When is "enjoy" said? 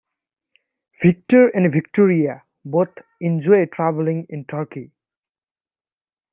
3.19-3.67